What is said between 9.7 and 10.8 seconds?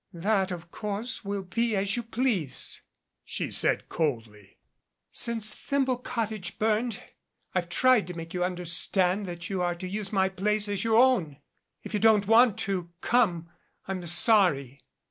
to use my place